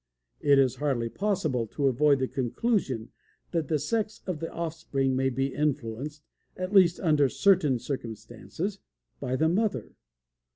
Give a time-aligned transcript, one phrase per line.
[0.39, 3.09] It is hardly possible to avoid the conclusion
[3.51, 6.23] that the sex of the offspring may be influenced,
[6.57, 8.79] at least under certain circumstances,
[9.19, 9.93] by the mother.